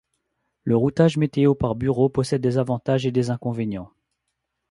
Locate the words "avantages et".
2.57-3.11